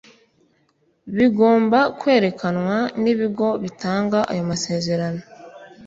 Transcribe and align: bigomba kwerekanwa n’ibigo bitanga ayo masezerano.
bigomba 1.15 1.79
kwerekanwa 1.99 2.77
n’ibigo 3.01 3.47
bitanga 3.63 4.19
ayo 4.31 4.43
masezerano. 4.51 5.21